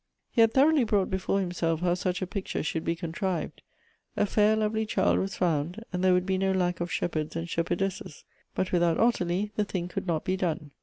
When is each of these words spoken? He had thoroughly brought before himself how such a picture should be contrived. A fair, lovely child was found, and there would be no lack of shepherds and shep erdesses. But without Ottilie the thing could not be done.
He 0.31 0.41
had 0.41 0.51
thoroughly 0.55 0.83
brought 0.83 1.11
before 1.11 1.39
himself 1.41 1.81
how 1.81 1.93
such 1.93 2.23
a 2.23 2.25
picture 2.25 2.63
should 2.63 2.83
be 2.83 2.95
contrived. 2.95 3.61
A 4.17 4.25
fair, 4.25 4.55
lovely 4.55 4.83
child 4.83 5.19
was 5.19 5.35
found, 5.35 5.83
and 5.93 6.03
there 6.03 6.13
would 6.13 6.25
be 6.25 6.39
no 6.39 6.51
lack 6.51 6.79
of 6.79 6.91
shepherds 6.91 7.35
and 7.35 7.47
shep 7.47 7.69
erdesses. 7.69 8.23
But 8.55 8.71
without 8.71 8.97
Ottilie 8.99 9.51
the 9.57 9.63
thing 9.63 9.87
could 9.89 10.07
not 10.07 10.23
be 10.25 10.35
done. 10.35 10.71